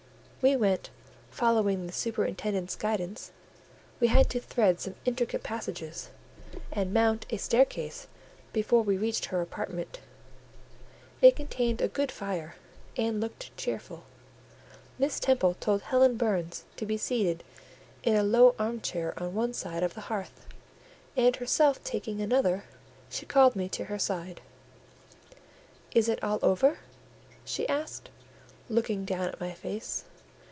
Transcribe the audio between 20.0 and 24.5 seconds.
hearth, and herself taking another, she called me to her side.